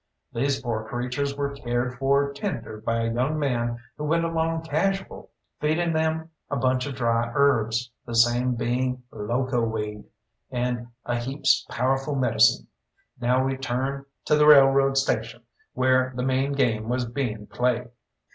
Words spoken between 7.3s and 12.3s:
herbs, the same being loco weed, and a heaps powerful